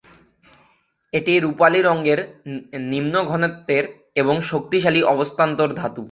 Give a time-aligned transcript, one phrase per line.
[1.13, 2.19] এটি রূপালি রঙের,
[2.91, 3.83] নিম্ন ঘনত্বের
[4.15, 5.99] এবং শক্তিশালী অবস্থান্তর ধাতু।